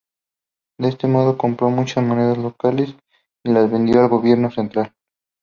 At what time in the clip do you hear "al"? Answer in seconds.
4.01-4.09